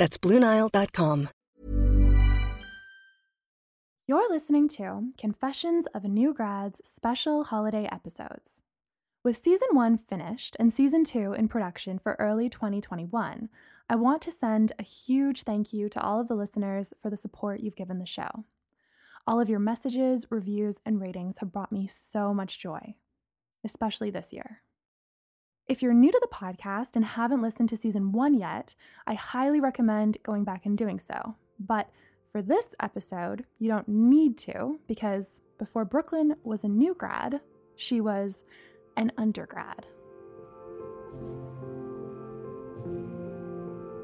[0.00, 1.28] That's BlueNile.com.
[4.08, 8.62] You're listening to Confessions of a New Grad's special holiday episodes.
[9.22, 13.50] With season one finished and season two in production for early 2021,
[13.90, 17.16] I want to send a huge thank you to all of the listeners for the
[17.18, 18.46] support you've given the show.
[19.26, 22.94] All of your messages, reviews, and ratings have brought me so much joy,
[23.62, 24.62] especially this year.
[25.70, 28.74] If you're new to the podcast and haven't listened to season one yet,
[29.06, 31.36] I highly recommend going back and doing so.
[31.60, 31.88] But
[32.32, 37.40] for this episode, you don't need to because before Brooklyn was a new grad,
[37.76, 38.42] she was
[38.96, 39.86] an undergrad.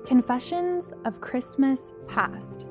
[0.06, 2.68] Confessions of Christmas Past.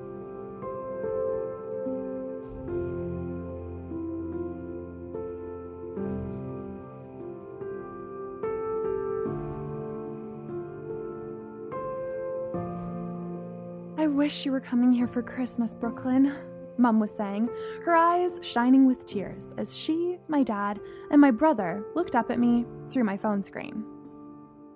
[14.26, 16.34] Wish you were coming here for Christmas, Brooklyn,
[16.80, 17.48] Mum was saying,
[17.84, 20.80] her eyes shining with tears as she, my dad,
[21.12, 23.86] and my brother looked up at me through my phone screen.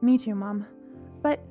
[0.04, 0.68] Me too, Mum.
[1.24, 1.44] But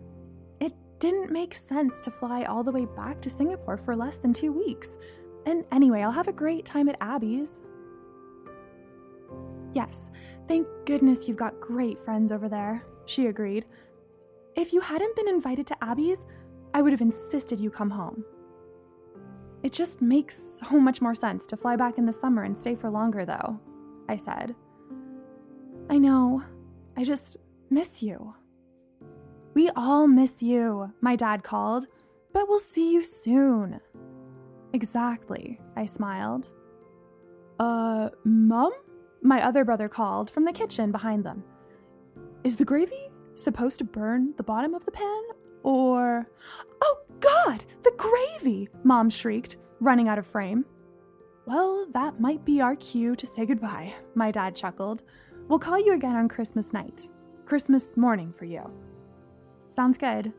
[0.60, 4.32] it didn't make sense to fly all the way back to Singapore for less than
[4.32, 4.96] two weeks.
[5.44, 7.58] And anyway, I'll have a great time at Abby's.
[9.74, 10.12] Yes,
[10.46, 13.64] thank goodness you've got great friends over there, she agreed.
[14.54, 16.24] If you hadn't been invited to Abby's,
[16.74, 18.24] I would have insisted you come home.
[19.62, 22.74] It just makes so much more sense to fly back in the summer and stay
[22.74, 23.60] for longer, though,
[24.08, 24.54] I said.
[25.90, 26.42] I know.
[26.96, 27.36] I just
[27.70, 28.34] miss you.
[29.54, 31.86] We all miss you, my dad called,
[32.32, 33.80] but we'll see you soon.
[34.72, 36.50] Exactly, I smiled.
[37.58, 38.72] Uh, Mum?
[39.22, 41.42] My other brother called from the kitchen behind them.
[42.44, 45.22] Is the gravy supposed to burn the bottom of the pan
[45.68, 46.26] or.
[46.82, 48.68] Oh, God, the gravy!
[48.84, 50.64] Mom shrieked, running out of frame.
[51.44, 55.02] Well, that might be our cue to say goodbye, my dad chuckled.
[55.48, 57.08] We'll call you again on Christmas night.
[57.44, 58.70] Christmas morning for you.
[59.70, 60.32] Sounds good.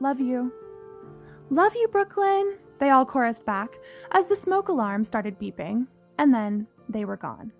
[0.00, 0.52] Love you.
[1.50, 3.76] Love you, Brooklyn, they all chorused back
[4.10, 5.86] as the smoke alarm started beeping,
[6.18, 7.52] and then they were gone.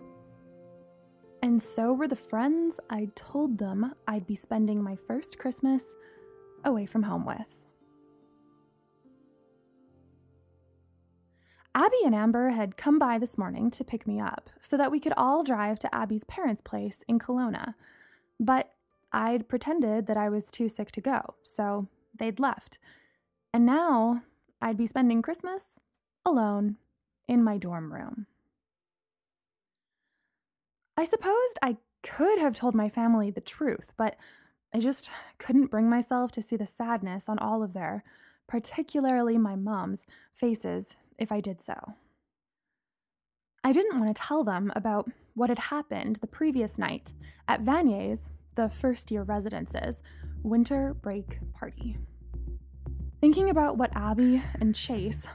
[1.42, 5.94] And so were the friends I'd told them I'd be spending my first Christmas
[6.64, 7.62] away from home with.
[11.74, 15.00] Abby and Amber had come by this morning to pick me up so that we
[15.00, 17.74] could all drive to Abby's parents' place in Kelowna.
[18.38, 18.70] But
[19.10, 22.78] I'd pretended that I was too sick to go, so they'd left.
[23.54, 24.22] And now
[24.60, 25.80] I'd be spending Christmas
[26.26, 26.76] alone
[27.26, 28.26] in my dorm room.
[30.96, 34.16] I supposed I could have told my family the truth, but
[34.74, 38.04] I just couldn't bring myself to see the sadness on all of their,
[38.46, 41.94] particularly my mom's, faces if I did so.
[43.62, 47.12] I didn't want to tell them about what had happened the previous night
[47.48, 48.24] at Vanier's,
[48.54, 50.02] the first year residence's,
[50.42, 51.98] winter break party.
[53.20, 55.28] Thinking about what Abby and Chase,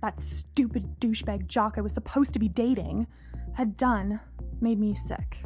[0.00, 3.06] that stupid douchebag jock I was supposed to be dating,
[3.54, 4.20] had done
[4.60, 5.38] made me sick.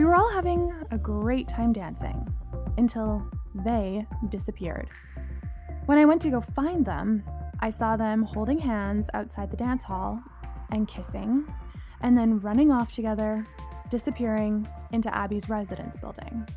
[0.00, 2.26] We were all having a great time dancing
[2.78, 3.22] until
[3.54, 4.88] they disappeared.
[5.84, 7.22] When I went to go find them,
[7.60, 10.22] I saw them holding hands outside the dance hall
[10.70, 11.44] and kissing,
[12.00, 13.44] and then running off together,
[13.90, 16.48] disappearing into Abby's residence building.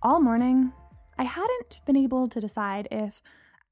[0.00, 0.72] All morning,
[1.18, 3.20] I hadn't been able to decide if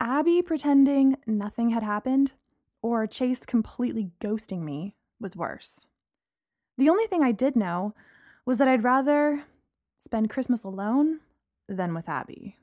[0.00, 2.32] Abby pretending nothing had happened
[2.82, 5.86] or Chase completely ghosting me was worse.
[6.76, 7.94] The only thing I did know
[8.44, 9.44] was that I'd rather
[9.98, 11.20] spend Christmas alone
[11.68, 12.56] than with Abby.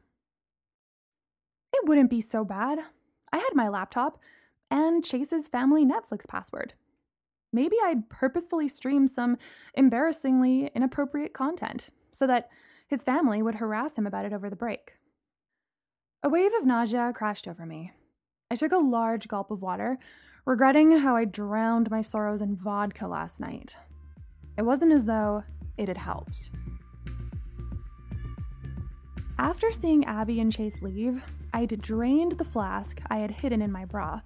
[1.74, 2.80] It wouldn't be so bad.
[3.32, 4.20] I had my laptop
[4.70, 6.74] and Chase's family Netflix password.
[7.52, 9.38] Maybe I'd purposefully stream some
[9.74, 12.50] embarrassingly inappropriate content so that
[12.88, 14.96] his family would harass him about it over the break.
[16.22, 17.94] A wave of nausea crashed over me.
[18.52, 20.00] I took a large gulp of water,
[20.44, 23.76] regretting how I drowned my sorrows in vodka last night.
[24.58, 25.44] It wasn't as though
[25.78, 26.50] it had helped.
[29.38, 31.24] After seeing Abby and Chase leave,
[31.54, 34.22] I'd drained the flask I had hidden in my bra,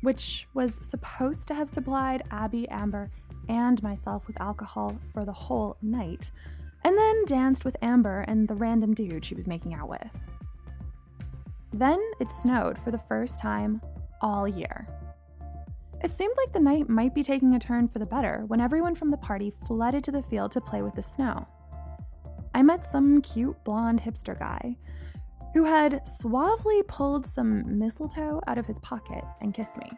[0.00, 3.10] which was supposed to have supplied Abby, Amber,
[3.50, 6.30] and myself with alcohol for the whole night,
[6.84, 10.18] and then danced with Amber and the random dude she was making out with.
[11.72, 13.80] Then it snowed for the first time
[14.20, 14.88] all year.
[16.02, 18.94] It seemed like the night might be taking a turn for the better when everyone
[18.94, 21.46] from the party flooded to the field to play with the snow.
[22.54, 24.76] I met some cute blonde hipster guy
[25.54, 29.90] who had suavely pulled some mistletoe out of his pocket and kissed me.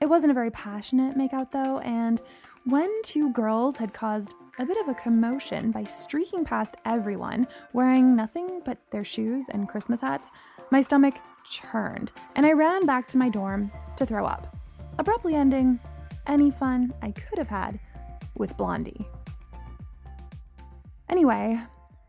[0.00, 2.20] It wasn't a very passionate makeout though, and
[2.64, 8.16] when two girls had caused a bit of a commotion by streaking past everyone wearing
[8.16, 10.30] nothing but their shoes and Christmas hats,
[10.70, 14.56] my stomach churned, and I ran back to my dorm to throw up,
[14.98, 15.78] abruptly ending
[16.26, 17.78] any fun I could have had
[18.34, 19.06] with Blondie.
[21.08, 21.60] Anyway,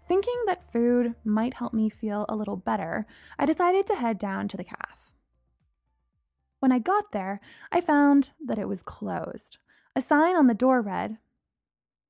[0.08, 3.06] thinking that food might help me feel a little better,
[3.38, 5.12] I decided to head down to the caf.
[6.60, 7.40] When I got there,
[7.72, 9.58] I found that it was closed.
[9.96, 11.18] A sign on the door read,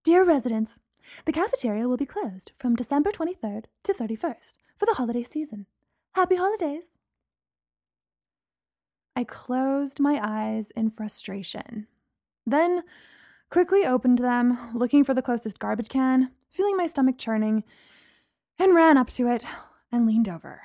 [0.07, 0.79] Dear residents,
[1.25, 5.65] the cafeteria will be closed from December 23rd to 31st for the holiday season.
[6.13, 6.91] Happy holidays!
[9.17, 11.87] I closed my eyes in frustration.
[12.45, 12.83] Then
[13.49, 17.65] quickly opened them, looking for the closest garbage can, feeling my stomach churning,
[18.57, 19.43] and ran up to it
[19.91, 20.61] and leaned over.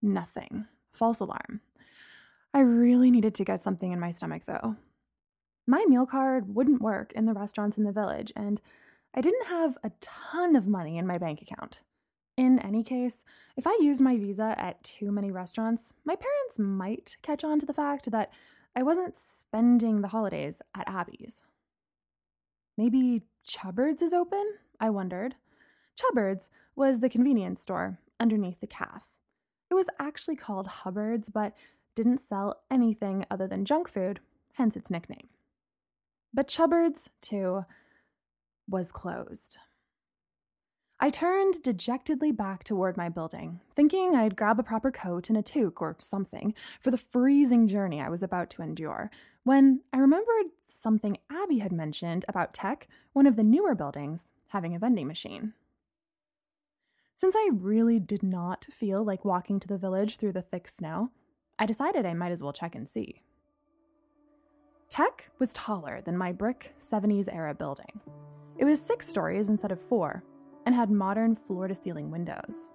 [0.00, 0.68] Nothing.
[0.90, 1.60] False alarm.
[2.54, 4.76] I really needed to get something in my stomach, though.
[5.70, 8.58] My meal card wouldn't work in the restaurants in the village, and
[9.14, 11.82] I didn't have a ton of money in my bank account.
[12.38, 13.22] In any case,
[13.54, 17.66] if I used my visa at too many restaurants, my parents might catch on to
[17.66, 18.32] the fact that
[18.74, 21.42] I wasn't spending the holidays at Abby's.
[22.78, 24.54] Maybe Chubbard's is open?
[24.80, 25.34] I wondered.
[25.96, 29.16] Chubbard's was the convenience store underneath the caf.
[29.70, 31.52] It was actually called Hubbard's, but
[31.94, 34.20] didn't sell anything other than junk food,
[34.54, 35.28] hence its nickname.
[36.32, 37.64] But Chubbard's, too,
[38.68, 39.56] was closed.
[41.00, 45.42] I turned dejectedly back toward my building, thinking I'd grab a proper coat and a
[45.42, 49.10] toque or something for the freezing journey I was about to endure,
[49.44, 54.74] when I remembered something Abby had mentioned about Tech, one of the newer buildings, having
[54.74, 55.54] a vending machine.
[57.16, 61.10] Since I really did not feel like walking to the village through the thick snow,
[61.58, 63.22] I decided I might as well check and see.
[64.88, 68.00] Tech was taller than my brick 70s era building.
[68.56, 70.24] It was six stories instead of four,
[70.64, 72.68] and had modern floor to ceiling windows.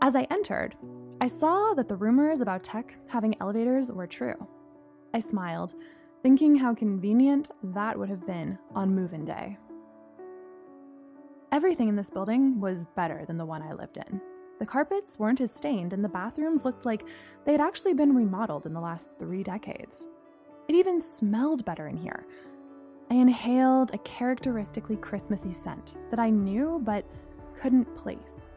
[0.00, 0.76] As I entered,
[1.20, 4.46] I saw that the rumors about tech having elevators were true.
[5.12, 5.74] I smiled,
[6.22, 9.58] thinking how convenient that would have been on move in day.
[11.50, 14.20] Everything in this building was better than the one I lived in.
[14.58, 17.04] The carpets weren't as stained, and the bathrooms looked like
[17.44, 20.06] they had actually been remodeled in the last three decades.
[20.68, 22.24] It even smelled better in here,
[23.10, 27.04] I inhaled a characteristically Christmassy scent that I knew but
[27.60, 28.52] couldn't place.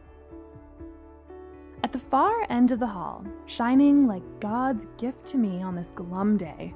[1.84, 5.92] At the far end of the hall, shining like God's gift to me on this
[5.94, 6.74] glum day,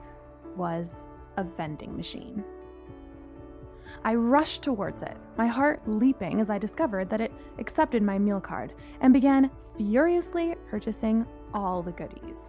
[0.56, 1.06] was
[1.38, 2.44] a vending machine.
[4.04, 8.40] I rushed towards it, my heart leaping as I discovered that it accepted my meal
[8.40, 12.40] card and began furiously purchasing all the goodies.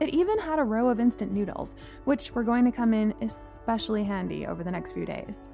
[0.00, 1.74] It even had a row of instant noodles,
[2.04, 5.48] which were going to come in especially handy over the next few days.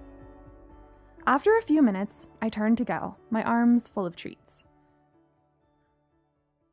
[1.26, 4.64] After a few minutes, I turned to go, my arms full of treats.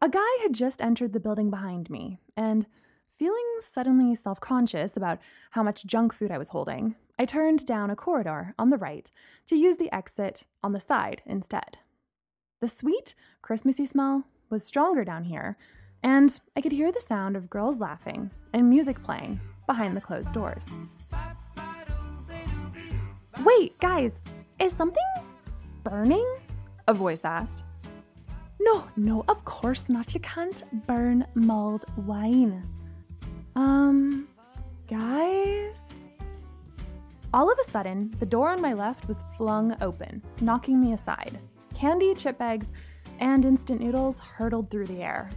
[0.02, 2.66] A guy had just entered the building behind me, and
[3.12, 5.20] feeling suddenly self conscious about
[5.52, 9.12] how much junk food I was holding, I turned down a corridor on the right
[9.48, 11.78] to use the exit on the side instead.
[12.62, 15.58] The sweet, Christmassy smell was stronger down here,
[16.02, 20.34] and I could hear the sound of girls laughing and music playing behind the closed
[20.34, 20.66] doors.
[23.44, 24.22] Wait, guys,
[24.58, 25.04] is something
[25.84, 26.26] burning?
[26.88, 27.66] A voice asked.
[28.62, 30.14] No, no, of course not.
[30.14, 32.66] You can't burn mulled wine.
[33.58, 34.30] Um,
[34.88, 35.82] guys?
[37.34, 41.40] All of a sudden, the door on my left was flung open, knocking me aside.
[41.76, 42.72] Candy, chip bags,
[43.20, 45.30] and instant noodles hurtled through the air,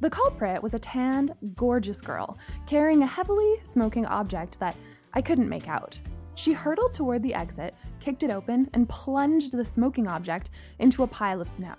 [0.00, 4.76] the culprit was a tanned, gorgeous girl carrying a heavily smoking object that
[5.12, 5.98] I couldn't make out.
[6.36, 11.08] She hurtled toward the exit, kicked it open, and plunged the smoking object into a
[11.08, 11.74] pile of snow.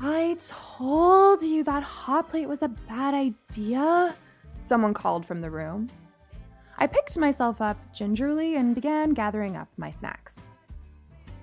[0.00, 4.16] I told you that hot plate was a bad idea,
[4.64, 5.88] someone called from the room.
[6.78, 10.46] I picked myself up gingerly and began gathering up my snacks.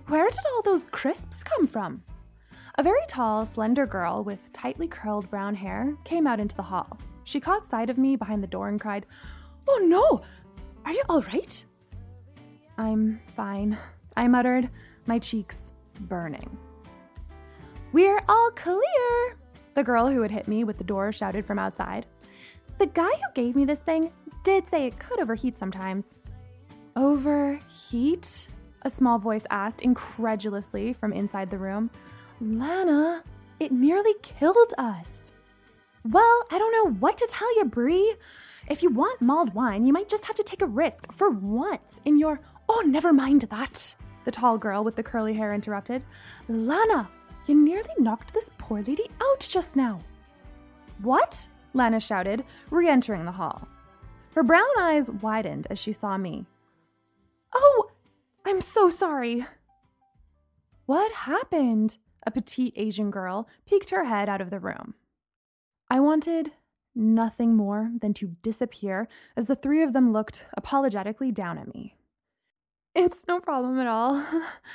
[0.08, 2.04] Where did all those crisps come from?
[2.78, 6.98] A very tall, slender girl with tightly curled brown hair came out into the hall.
[7.24, 9.06] She caught sight of me behind the door and cried,
[9.68, 10.22] Oh no!
[10.86, 11.64] Are you all right?
[12.78, 13.78] I'm fine,
[14.18, 14.70] I muttered,
[15.06, 16.58] my cheeks burning.
[17.92, 19.38] We're all clear,
[19.76, 22.06] the girl who had hit me with the door shouted from outside.
[22.82, 24.12] The guy who gave me this thing
[24.44, 26.16] did say it could overheat sometimes.
[26.96, 28.48] Overheat?
[28.82, 31.92] A small voice asked incredulously from inside the room.
[32.40, 33.24] Lana,
[33.60, 35.32] it nearly killed us.
[36.10, 38.16] Well, I don't know what to tell you, Bree.
[38.68, 42.02] If you want mulled wine, you might just have to take a risk for once
[42.06, 42.40] in your.
[42.68, 46.04] Oh, never mind that, the tall girl with the curly hair interrupted.
[46.50, 47.08] Lana,
[47.46, 50.00] you nearly knocked this poor lady out just now.
[51.04, 51.48] What?
[51.74, 53.68] Lana shouted, re entering the hall.
[54.36, 56.46] Her brown eyes widened as she saw me.
[57.54, 57.92] Oh,
[58.46, 59.46] I'm so sorry.
[60.86, 61.98] What happened?
[62.26, 64.94] A petite Asian girl peeked her head out of the room.
[65.90, 66.52] I wanted
[66.94, 71.96] nothing more than to disappear as the three of them looked apologetically down at me.
[72.94, 74.24] It's no problem at all,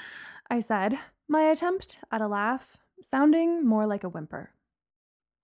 [0.51, 0.99] I said,
[1.29, 4.51] my attempt at a laugh sounding more like a whimper.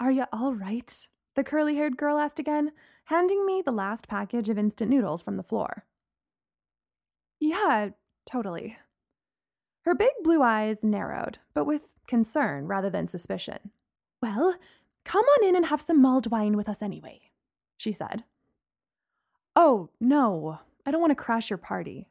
[0.00, 1.08] Are you all right?
[1.34, 2.72] The curly haired girl asked again,
[3.06, 5.84] handing me the last package of instant noodles from the floor.
[7.40, 7.90] Yeah,
[8.26, 8.76] totally.
[9.84, 13.70] Her big blue eyes narrowed, but with concern rather than suspicion.
[14.20, 14.56] Well,
[15.04, 17.20] come on in and have some mulled wine with us anyway,
[17.76, 18.24] she said.
[19.56, 22.08] Oh, no, I don't want to crash your party.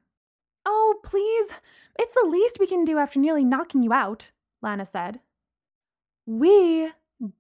[0.66, 1.54] Oh, please,
[1.98, 5.22] it's the least we can do after nearly knocking you out, Lana said.
[6.26, 6.92] We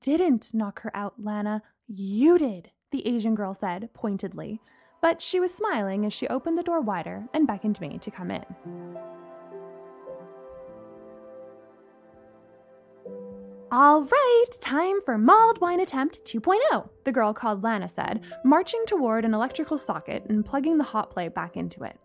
[0.01, 1.63] didn't knock her out, Lana.
[1.87, 4.61] You did, the Asian girl said pointedly,
[5.01, 8.31] but she was smiling as she opened the door wider and beckoned me to come
[8.31, 8.45] in.
[13.73, 19.23] All right, time for mulled wine attempt 2.0, the girl called Lana said, marching toward
[19.23, 21.97] an electrical socket and plugging the hot plate back into it.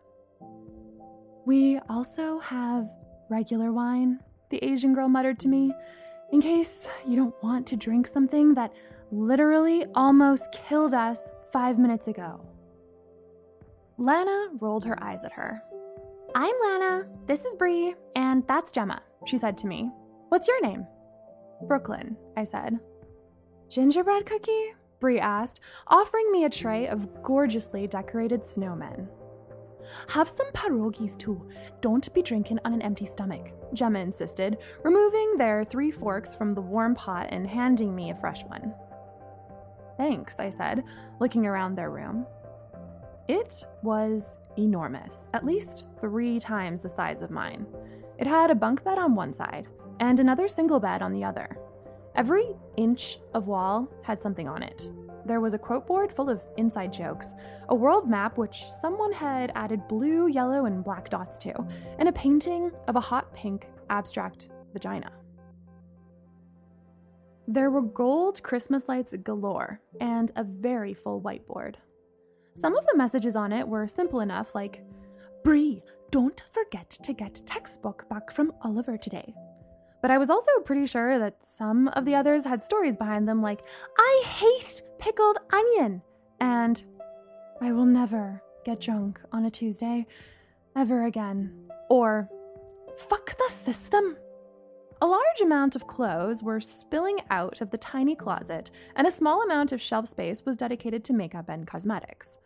[1.45, 2.89] We also have
[3.31, 5.75] regular wine, the Asian girl muttered to me,
[6.33, 8.73] in case you don't want to drink something that
[9.11, 11.21] literally almost killed us
[11.53, 12.41] five minutes ago.
[13.99, 15.63] Lana rolled her eyes at her.
[16.35, 19.91] I'm Lana, this is Bree, and that's Gemma, she said to me.
[20.29, 20.87] What's your name?
[21.63, 22.79] Brooklyn, I said.
[23.71, 24.75] Gingerbread cookie?
[25.01, 29.09] Bree asked, offering me a tray of gorgeously decorated snowmen.
[30.09, 31.49] Have some pierogies too.
[31.81, 36.61] Don't be drinking on an empty stomach, Gemma insisted, removing their three forks from the
[36.61, 38.75] warm pot and handing me a fresh one.
[39.97, 40.85] Thanks, I said,
[41.21, 42.27] looking around their room.
[43.29, 47.67] It was enormous, at least three times the size of mine.
[48.19, 49.67] It had a bunk bed on one side
[50.01, 51.59] and another single bed on the other.
[52.15, 54.91] Every inch of wall had something on it.
[55.27, 57.35] There was a quote board full of inside jokes,
[57.69, 61.53] a world map which someone had added blue, yellow, and black dots to,
[61.99, 65.11] and a painting of a hot pink abstract vagina.
[67.49, 71.75] There were gold Christmas lights galore and a very full whiteboard.
[72.55, 74.85] Some of the messages on it were simple enough, like,
[75.43, 79.35] Bree, don't forget to get textbook back from Oliver today.
[80.07, 83.41] But I was also pretty sure that some of the others had stories behind them,
[83.41, 83.63] like,
[83.99, 86.01] I hate pickled onion,
[86.39, 86.81] and
[87.61, 90.07] I will never get drunk on a Tuesday
[90.77, 91.53] ever again,
[91.91, 92.29] or
[92.97, 94.17] fuck the system.
[95.03, 99.43] A large amount of clothes were spilling out of the tiny closet, and a small
[99.43, 102.39] amount of shelf space was dedicated to makeup and cosmetics.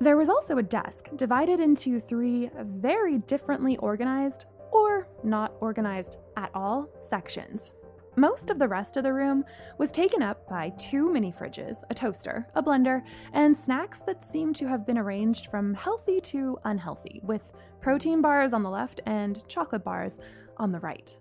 [0.00, 6.50] There was also a desk divided into three very differently organized, or not organized at
[6.54, 7.72] all, sections.
[8.16, 9.42] Most of the rest of the room
[9.78, 13.02] was taken up by two mini fridges, a toaster, a blender,
[13.32, 18.52] and snacks that seemed to have been arranged from healthy to unhealthy, with protein bars
[18.52, 20.18] on the left and chocolate bars
[20.58, 21.16] on the right.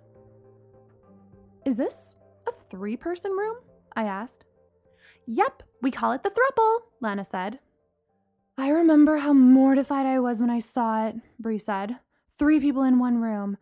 [1.65, 2.15] Is this
[2.47, 3.55] a three person room?
[3.95, 4.43] I asked.
[5.27, 7.59] Yep, we call it the thruple, Lana said.
[8.57, 11.99] I remember how mortified I was when I saw it, Bree said.
[12.37, 13.57] Three people in one room.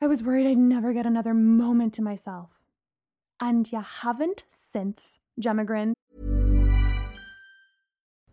[0.00, 2.60] I was worried I'd never get another moment to myself.
[3.40, 5.94] And you haven't since, Gemma grinned.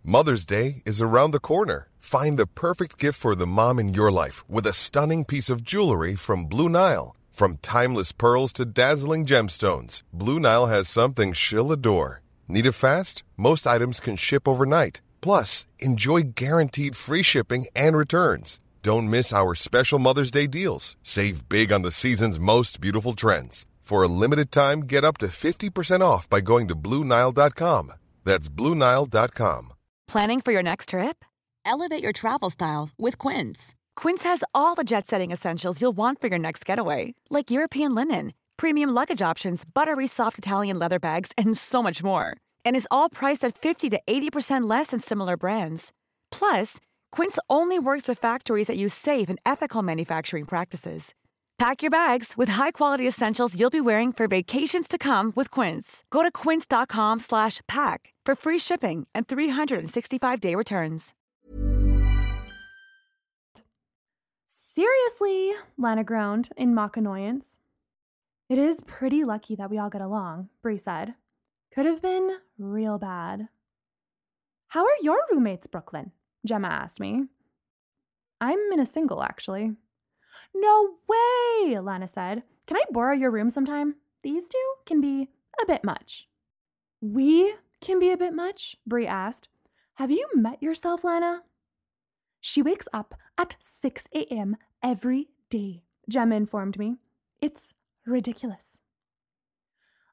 [0.03, 1.89] Mother's Day is around the corner.
[1.99, 5.63] Find the perfect gift for the mom in your life with a stunning piece of
[5.63, 7.15] jewelry from Blue Nile.
[7.29, 12.21] From timeless pearls to dazzling gemstones, Blue Nile has something she'll adore.
[12.47, 13.23] Need it fast?
[13.35, 15.01] Most items can ship overnight.
[15.21, 18.59] Plus, enjoy guaranteed free shipping and returns.
[18.87, 20.95] Don't miss our special Mother's Day deals.
[21.03, 23.65] Save big on the season's most beautiful trends.
[23.81, 27.91] For a limited time, get up to 50% off by going to Bluenile.com.
[28.23, 29.73] That's Bluenile.com.
[30.07, 31.25] Planning for your next trip?
[31.65, 33.75] Elevate your travel style with Quince.
[33.97, 37.93] Quince has all the jet setting essentials you'll want for your next getaway, like European
[37.93, 42.37] linen, premium luggage options, buttery soft Italian leather bags, and so much more.
[42.63, 45.91] And is all priced at 50 to 80% less than similar brands.
[46.31, 46.79] Plus,
[47.11, 51.13] Quince only works with factories that use safe and ethical manufacturing practices.
[51.57, 56.03] Pack your bags with high-quality essentials you'll be wearing for vacations to come with Quince.
[56.11, 61.13] Go to quince.com/pack for free shipping and 365-day returns.
[64.47, 67.57] Seriously, Lana groaned in mock annoyance.
[68.47, 71.15] It is pretty lucky that we all get along, Bree said.
[71.73, 73.49] Could have been real bad.
[74.67, 76.11] How are your roommates, Brooklyn?
[76.45, 77.25] Gemma asked me.
[78.39, 79.73] I'm in a single, actually.
[80.53, 82.43] No way, Lana said.
[82.67, 83.95] Can I borrow your room sometime?
[84.23, 85.29] These two can be
[85.61, 86.27] a bit much.
[87.01, 88.75] We can be a bit much?
[88.85, 89.49] Bree asked.
[89.95, 91.43] Have you met yourself, Lana?
[92.39, 94.57] She wakes up at 6 a.m.
[94.83, 96.95] every day, Gemma informed me.
[97.41, 97.73] It's
[98.05, 98.79] ridiculous.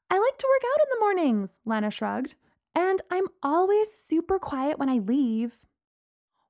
[0.09, 2.35] I like to work out in the mornings, Lana shrugged,
[2.75, 5.65] and I'm always super quiet when I leave.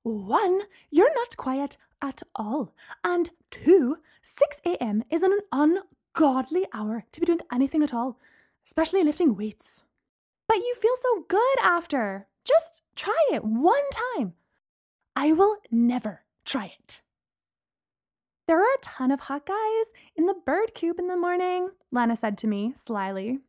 [0.06, 2.76] One, you're not quiet at all.
[3.04, 5.04] And two, 6 a.m.
[5.10, 8.20] is an ungodly hour to be doing anything at all,
[8.64, 9.84] especially lifting weights.
[10.48, 12.28] But you feel so good after.
[12.44, 13.82] Just try it one
[14.16, 14.34] time.
[15.16, 17.02] I will never try it.
[18.48, 22.38] There are a ton of hot guys in the Birdcoop in the morning, Lana said
[22.40, 23.40] to me slyly.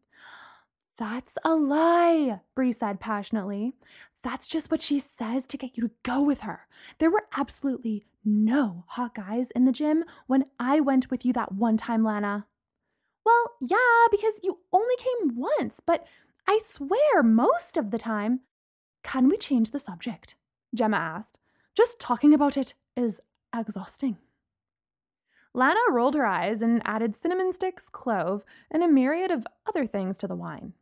[0.97, 3.75] That's a lie, Bree said passionately.
[4.27, 6.67] That's just what she says to get you to go with her.
[6.99, 11.53] There were absolutely no hot guys in the gym when I went with you that
[11.53, 12.49] one time, Lana.
[13.25, 13.77] Well, yeah,
[14.11, 16.05] because you only came once, but
[16.45, 18.41] I swear most of the time.
[19.05, 20.35] Can we change the subject?
[20.75, 21.39] Gemma asked.
[21.77, 23.21] Just talking about it is
[23.57, 24.17] exhausting.
[25.55, 30.19] Lana rolled her eyes and added cinnamon sticks, clove, and a myriad of other things
[30.19, 30.73] to the wine.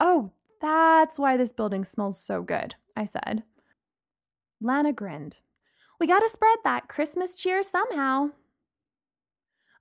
[0.00, 3.44] Oh, that's why this building smells so good, I said.
[4.60, 5.38] Lana grinned.
[5.98, 8.30] We gotta spread that Christmas cheer somehow.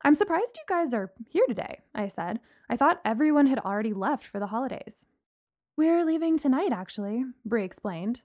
[0.02, 2.40] I'm surprised you guys are here today, I said.
[2.70, 5.06] I thought everyone had already left for the holidays.
[5.76, 8.22] We're leaving tonight, actually, Bree explained.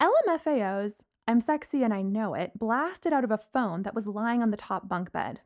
[0.00, 4.42] LMFAO's I'm Sexy and I Know It blasted out of a phone that was lying
[4.42, 5.40] on the top bunk bed.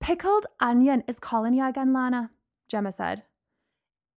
[0.00, 2.30] Pickled onion is calling you again, Lana,
[2.68, 3.24] Gemma said.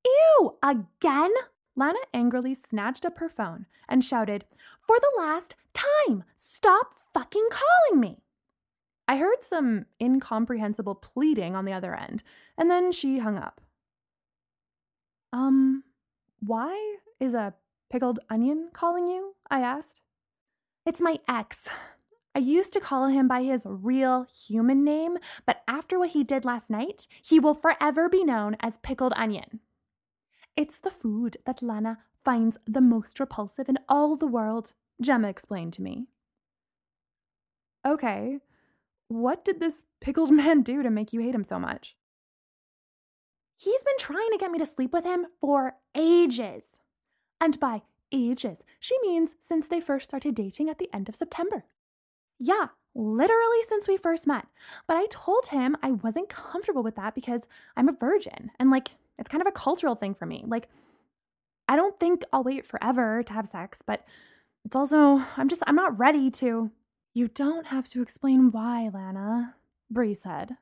[0.07, 1.31] Ew, again?
[1.75, 4.45] Lana angrily snatched up her phone and shouted,
[4.81, 8.23] For the last time, stop fucking calling me.
[9.07, 12.23] I heard some incomprehensible pleading on the other end,
[12.57, 13.61] and then she hung up.
[15.31, 15.83] Um,
[16.39, 17.53] why is a
[17.89, 19.35] pickled onion calling you?
[19.49, 20.01] I asked.
[20.85, 21.69] It's my ex.
[22.35, 26.45] I used to call him by his real human name, but after what he did
[26.45, 29.59] last night, he will forever be known as Pickled Onion.
[30.57, 35.71] It's the food that Lana finds the most repulsive in all the world, Gemma explained
[35.73, 36.07] to me.
[37.87, 38.39] Okay,
[39.07, 41.95] what did this pickled man do to make you hate him so much?
[43.59, 46.79] He's been trying to get me to sleep with him for ages.
[47.39, 51.65] And by ages, she means since they first started dating at the end of September.
[52.39, 54.47] Yeah, literally since we first met.
[54.87, 58.89] But I told him I wasn't comfortable with that because I'm a virgin and like
[59.17, 60.43] it's kind of a cultural thing for me.
[60.47, 60.69] Like,
[61.67, 64.05] I don't think I'll wait forever to have sex, but
[64.63, 66.71] it's also, I'm just, I'm not ready to.
[67.13, 69.55] You don't have to explain why, Lana,
[69.89, 70.57] Bree said.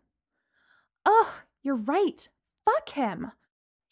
[1.06, 2.28] Ugh, you're right.
[2.66, 3.32] Fuck him.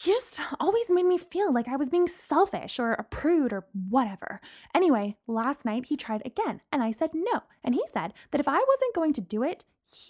[0.01, 3.67] He just always made me feel like I was being selfish or a prude or
[3.89, 4.41] whatever.
[4.75, 7.43] Anyway, last night he tried again, and I said no.
[7.63, 9.65] And he said that if I wasn't going to do it,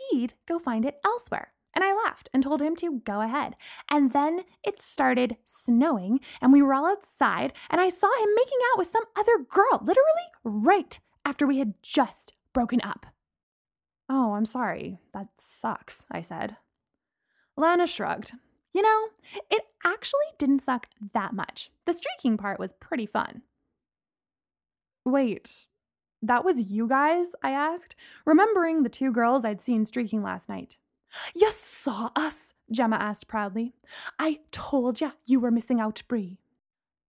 [0.09, 1.53] he'd go find it elsewhere.
[1.73, 3.55] And I laughed and told him to go ahead.
[3.89, 8.59] And then it started snowing, and we were all outside, and I saw him making
[8.71, 13.07] out with some other girl, literally right after we had just broken up.
[14.09, 14.99] Oh, I'm sorry.
[15.13, 16.57] That sucks, I said.
[17.57, 18.33] Lana shrugged.
[18.73, 19.07] You know,
[19.51, 21.69] it actually didn't suck that much.
[21.85, 23.43] The streaking part was pretty fun.
[25.05, 25.65] Wait,
[26.21, 27.33] that was you guys?
[27.43, 30.77] I asked, remembering the two girls I'd seen streaking last night.
[31.35, 32.53] You saw us?
[32.71, 33.73] Gemma asked proudly.
[34.17, 36.39] I told ya you were missing out, Bree.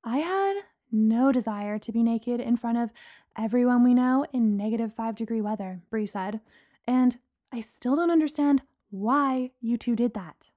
[0.03, 0.63] I had
[0.93, 2.91] no desire to be naked in front of
[3.37, 6.41] everyone we know in negative five degree weather, Bree said,
[6.87, 7.17] and
[7.53, 10.51] I still don't understand why you two did that.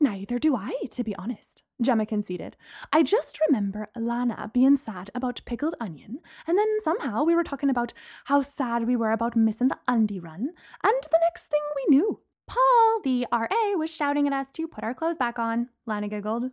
[0.00, 2.56] Neither do I, to be honest, Gemma conceded.
[2.92, 7.70] I just remember Lana being sad about pickled onion, and then somehow we were talking
[7.70, 7.92] about
[8.24, 10.50] how sad we were about missing the undie run,
[10.82, 14.82] and the next thing we knew, Paul, the RA, was shouting at us to put
[14.82, 16.50] our clothes back on, Lana giggled.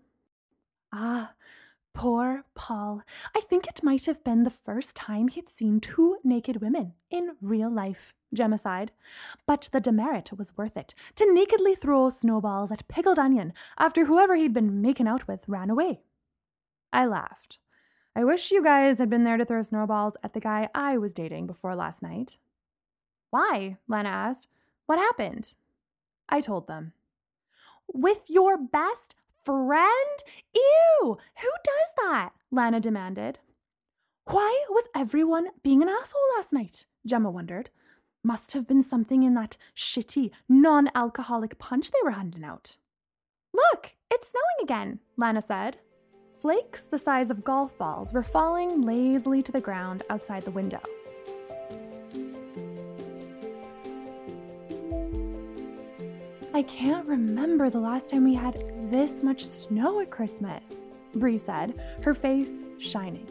[0.94, 1.32] Ah,
[1.96, 3.04] Poor Paul.
[3.34, 7.38] I think it might have been the first time he'd seen two naked women in
[7.42, 8.92] real life, Gemma sighed.
[9.48, 14.36] But the demerit was worth it to nakedly throw snowballs at Pickled Onion after whoever
[14.36, 16.02] he'd been making out with ran away.
[16.92, 17.60] I laughed.
[18.14, 21.14] I wish you guys had been there to throw snowballs at the guy I was
[21.14, 22.38] dating before last night.
[23.30, 23.78] Why?
[23.88, 24.50] Lana asked.
[24.86, 25.54] What happened?
[26.30, 26.94] I told them.
[27.94, 30.20] With your best friend?
[30.54, 31.18] Ew!
[31.42, 32.32] Who does that?
[32.52, 33.40] Lana demanded.
[34.26, 36.88] Why was everyone being an asshole last night?
[37.06, 37.70] Gemma wondered.
[38.24, 42.78] Must have been something in that shitty, non alcoholic punch they were handing out.
[43.54, 45.78] Look, it's snowing again, Lana said.
[46.40, 50.82] Flakes the size of golf balls were falling lazily to the ground outside the window.
[56.56, 61.74] I can't remember the last time we had this much snow at Christmas, Bree said,
[62.02, 63.28] her face shining.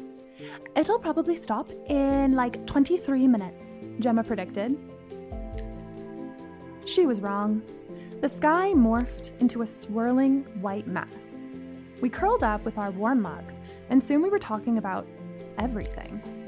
[0.76, 4.76] It'll probably stop in like 23 minutes, Gemma predicted.
[6.84, 7.62] She was wrong.
[8.20, 11.40] The sky morphed into a swirling white mass.
[12.02, 13.58] We curled up with our warm mugs,
[13.88, 15.08] and soon we were talking about
[15.56, 16.43] everything.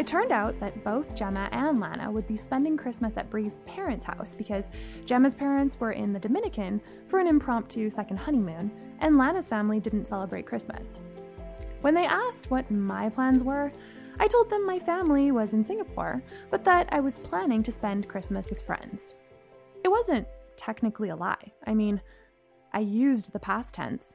[0.00, 4.06] It turned out that both Gemma and Lana would be spending Christmas at Bree's parents'
[4.06, 4.70] house because
[5.04, 10.06] Gemma's parents were in the Dominican for an impromptu second honeymoon, and Lana's family didn't
[10.06, 11.02] celebrate Christmas.
[11.82, 13.70] When they asked what my plans were,
[14.18, 18.08] I told them my family was in Singapore, but that I was planning to spend
[18.08, 19.14] Christmas with friends.
[19.84, 21.52] It wasn't technically a lie.
[21.66, 22.00] I mean,
[22.72, 24.14] I used the past tense.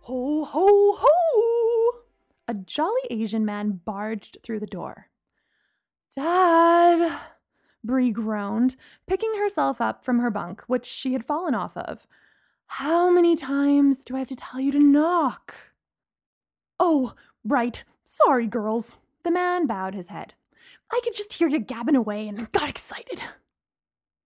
[0.00, 1.61] Ho, ho, ho!
[2.48, 5.08] A jolly Asian man barged through the door.
[6.14, 7.20] Dad,
[7.84, 8.76] Bree groaned,
[9.06, 12.06] picking herself up from her bunk, which she had fallen off of.
[12.66, 15.54] How many times do I have to tell you to knock?
[16.78, 17.82] Oh, right.
[18.04, 18.98] Sorry, girls.
[19.24, 20.34] The man bowed his head.
[20.90, 23.22] I could just hear you gabbing away and got excited.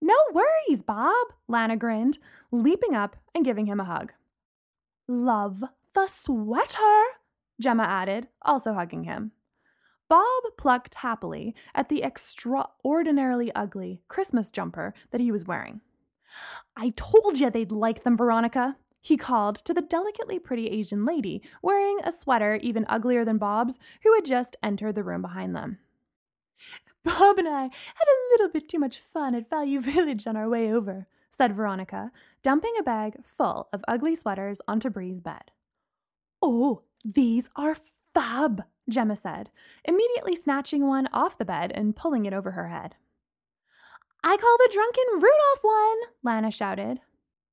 [0.01, 2.19] No worries, Bob, Lana grinned,
[2.51, 4.13] leaping up and giving him a hug.
[5.07, 7.03] Love the sweater,
[7.59, 9.31] Gemma added, also hugging him.
[10.09, 15.81] Bob plucked happily at the extraordinarily ugly Christmas jumper that he was wearing.
[16.75, 21.41] I told you they'd like them, Veronica, he called to the delicately pretty Asian lady
[21.61, 25.79] wearing a sweater even uglier than Bob's, who had just entered the room behind them.
[27.03, 30.49] Bob and I had a little bit too much fun at Value Village on our
[30.49, 32.11] way over, said Veronica,
[32.43, 35.51] dumping a bag full of ugly sweaters onto Bree's bed.
[36.41, 37.77] Oh, these are
[38.13, 39.49] fab, Gemma said,
[39.85, 42.95] immediately snatching one off the bed and pulling it over her head.
[44.23, 46.99] I call the drunken Rudolph one, Lana shouted.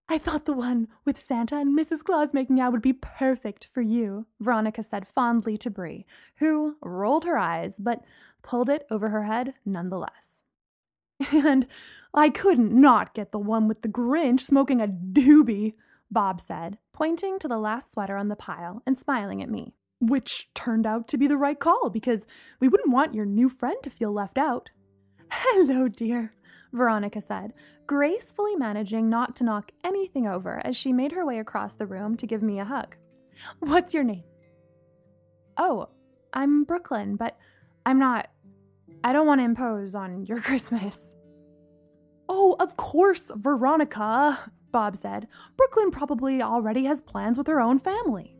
[0.08, 2.04] I thought the one with Santa and Mrs.
[2.04, 6.04] Claus making out would be perfect for you, Veronica said fondly to Bree,
[6.36, 8.02] who rolled her eyes but
[8.42, 10.42] pulled it over her head nonetheless.
[11.32, 11.66] And
[12.12, 15.74] I couldn't not get the one with the Grinch smoking a doobie,
[16.14, 19.74] Bob said, pointing to the last sweater on the pile and smiling at me.
[20.00, 22.24] Which turned out to be the right call because
[22.60, 24.70] we wouldn't want your new friend to feel left out.
[25.30, 26.32] Hello, dear,
[26.72, 27.52] Veronica said,
[27.86, 32.16] gracefully managing not to knock anything over as she made her way across the room
[32.16, 32.96] to give me a hug.
[33.58, 34.24] What's your name?
[35.56, 35.88] Oh,
[36.32, 37.36] I'm Brooklyn, but
[37.84, 38.30] I'm not.
[39.02, 41.14] I don't want to impose on your Christmas.
[42.28, 45.28] Oh, of course, Veronica, Bob said.
[45.56, 48.36] Brooklyn probably already has plans with her own family.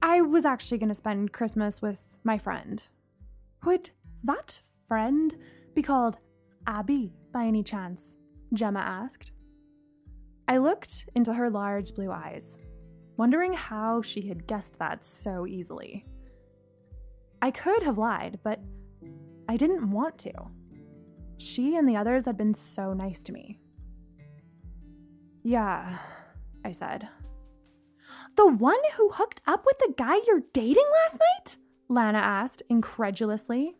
[0.00, 2.80] I was actually going to spend Christmas with my friend.
[3.64, 3.90] Would
[4.22, 5.34] that friend
[5.74, 6.18] be called
[6.68, 8.14] Abby by any chance?
[8.52, 9.32] Gemma asked.
[10.46, 12.56] I looked into her large blue eyes,
[13.16, 16.06] wondering how she had guessed that so easily.
[17.42, 18.60] I could have lied, but
[19.48, 20.32] I didn't want to.
[21.38, 23.58] She and the others had been so nice to me.
[25.44, 25.98] Yeah,
[26.64, 27.06] I said.
[28.36, 31.56] The one who hooked up with the guy you're dating last night?
[31.88, 33.76] Lana asked incredulously.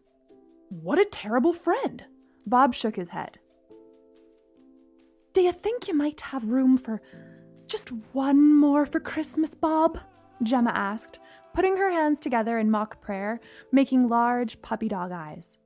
[0.68, 2.04] What a terrible friend,
[2.46, 3.38] Bob shook his head.
[5.32, 7.00] Do you think you might have room for
[7.66, 9.98] just one more for Christmas, Bob?
[10.42, 11.18] Gemma asked,
[11.54, 13.40] putting her hands together in mock prayer,
[13.72, 15.56] making large puppy dog eyes.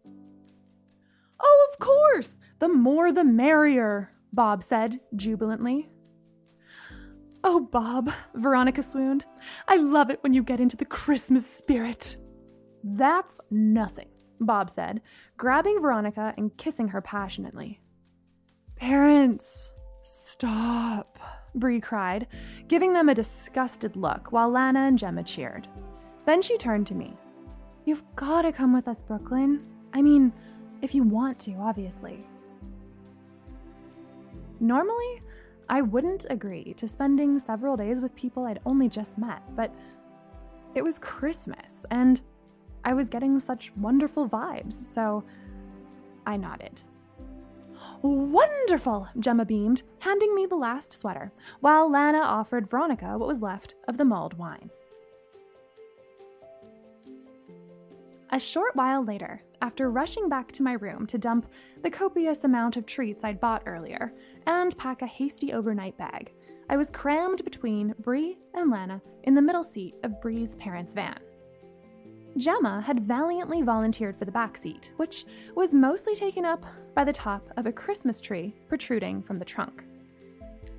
[1.41, 2.39] Oh, of course!
[2.61, 5.89] The more the merrier, Bob said jubilantly.
[7.45, 9.25] Oh, Bob, Veronica swooned.
[9.69, 12.17] I love it when you get into the Christmas spirit.
[12.83, 14.09] That's nothing,
[14.41, 15.01] Bob said,
[15.37, 17.81] grabbing Veronica and kissing her passionately.
[18.77, 21.19] Parents, stop,
[21.55, 22.27] Bree cried,
[22.67, 25.69] giving them a disgusted look while Lana and Gemma cheered.
[26.27, 27.17] Then she turned to me.
[27.85, 29.65] You've got to come with us, Brooklyn.
[29.93, 30.33] I mean,
[30.83, 32.27] if you want to, obviously.
[34.61, 35.23] Normally,
[35.69, 39.75] I wouldn't agree to spending several days with people I'd only just met, but
[40.75, 42.21] it was Christmas and
[42.85, 45.25] I was getting such wonderful vibes, so
[46.27, 46.83] I nodded.
[48.03, 53.75] Wonderful, Gemma beamed, handing me the last sweater, while Lana offered Veronica what was left
[53.87, 54.71] of the mulled wine.
[58.31, 61.47] A short while later, after rushing back to my room to dump
[61.83, 64.13] the copious amount of treats I'd bought earlier
[64.49, 66.33] and pack a hasty overnight bag,
[66.71, 71.21] I was crammed between Bree and Lana in the middle seat of Bree's parents' van.
[72.37, 77.13] Gemma had valiantly volunteered for the back seat, which was mostly taken up by the
[77.13, 79.85] top of a Christmas tree protruding from the trunk.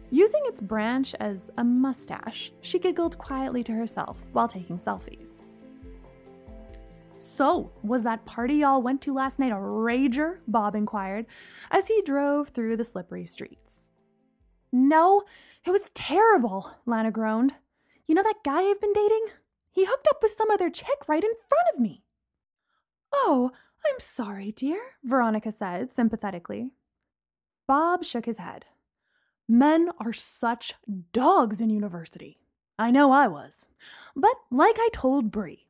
[0.10, 5.42] Using its branch as a mustache, she giggled quietly to herself while taking selfies.
[7.20, 10.38] So, was that party y'all went to last night a rager?
[10.48, 11.26] Bob inquired
[11.70, 13.90] as he drove through the slippery streets.
[14.72, 15.24] No,
[15.66, 17.56] it was terrible, Lana groaned.
[18.08, 19.26] You know that guy I've been dating?
[19.70, 22.04] He hooked up with some other chick right in front of me.
[23.12, 23.52] Oh,
[23.86, 26.72] I'm sorry, dear, Veronica said sympathetically.
[27.68, 28.66] Bob shook his head.
[29.46, 30.74] Men are such
[31.12, 32.40] dogs in university.
[32.78, 33.66] I know I was.
[34.16, 35.66] But like I told Bree,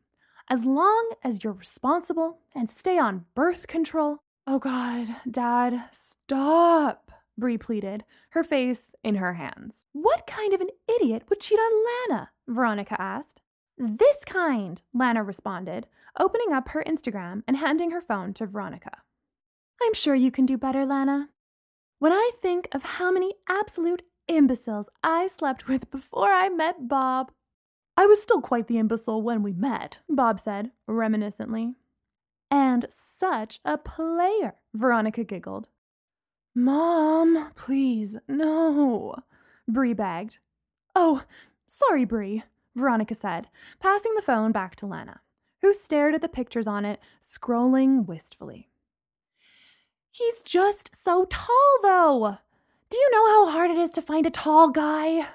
[0.49, 4.19] as long as you're responsible and stay on birth control.
[4.47, 9.85] Oh God, Dad, stop, Bree pleaded, her face in her hands.
[9.93, 12.31] What kind of an idiot would cheat on Lana?
[12.47, 13.41] Veronica asked.
[13.77, 15.87] This kind, Lana responded,
[16.19, 19.03] opening up her Instagram and handing her phone to Veronica.
[19.81, 21.29] I'm sure you can do better, Lana.
[21.99, 27.31] When I think of how many absolute imbeciles I slept with before I met Bob,
[27.99, 31.75] I was still quite the imbecile when we met, Bob said, reminiscently.
[32.49, 35.67] And such a player, Veronica giggled.
[36.55, 39.17] Mom, please, no,
[39.67, 40.37] Bree begged.
[40.95, 41.25] Oh,
[41.67, 43.49] sorry, Bree, Veronica said,
[43.81, 45.19] passing the phone back to Lana,
[45.61, 48.69] who stared at the pictures on it, scrolling wistfully.
[50.09, 52.37] He's just so tall, though.
[52.89, 55.27] Do you know how hard it is to find a tall guy?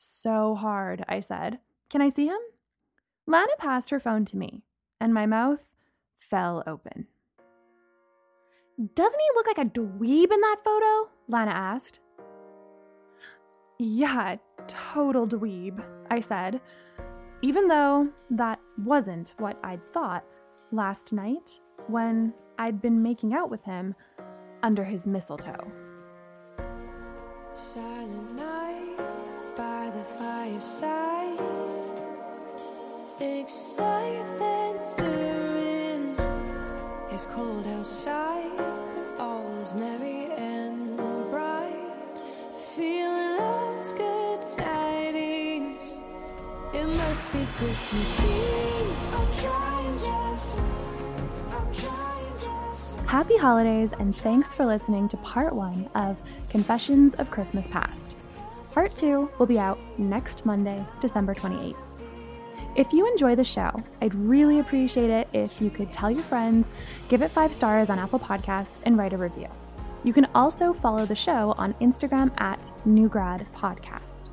[0.00, 1.58] So hard, I said.
[1.90, 2.38] Can I see him?
[3.26, 4.62] Lana passed her phone to me,
[5.00, 5.74] and my mouth
[6.20, 7.08] fell open.
[8.94, 11.10] Doesn't he look like a dweeb in that photo?
[11.26, 11.98] Lana asked.
[13.80, 14.36] Yeah,
[14.68, 16.60] total dweeb, I said,
[17.42, 20.24] even though that wasn't what I'd thought
[20.70, 21.58] last night
[21.88, 23.96] when I'd been making out with him
[24.62, 25.72] under his mistletoe.
[27.54, 28.36] Silent
[30.04, 31.38] fireside.
[33.20, 36.16] Excitement stirring.
[37.10, 40.96] It's cold outside, but all is merry and
[41.30, 41.94] bright.
[42.74, 43.38] Feeling
[43.96, 46.00] good tidings.
[46.72, 49.14] It must be Christmas Eve.
[49.14, 50.78] I'm trying just.
[53.08, 58.17] Happy holidays, and thanks for listening to part one of Confessions of Christmas Past.
[58.72, 61.76] Part 2 will be out next Monday, December 28th.
[62.76, 66.70] If you enjoy the show, I'd really appreciate it if you could tell your friends,
[67.08, 69.48] give it five stars on Apple Podcasts, and write a review.
[70.04, 74.28] You can also follow the show on Instagram at New Grad Podcast.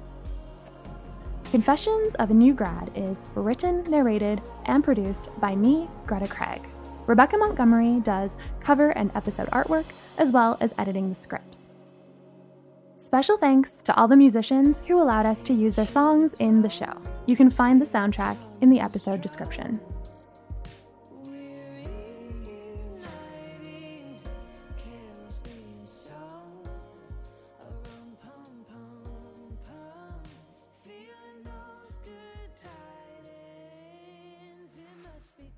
[1.50, 6.62] Confessions of a New Grad is written, narrated, and produced by me, Greta Craig.
[7.08, 9.86] Rebecca Montgomery does cover and episode artwork,
[10.17, 11.71] as well as editing the scripts.
[13.06, 16.70] Special thanks to all the musicians who allowed us to use their songs in the
[16.70, 16.91] show.
[17.28, 19.80] You can find the soundtrack in the episode description.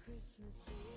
[0.06, 0.97] Christmas Eve.